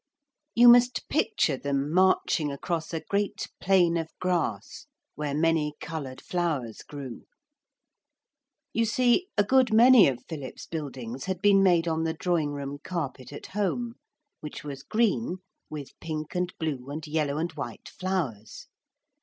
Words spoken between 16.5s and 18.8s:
blue and yellow and white flowers.